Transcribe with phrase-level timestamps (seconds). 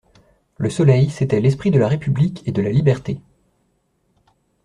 [0.57, 3.21] Le soleil c'était l'esprit de la République et de la Liberté!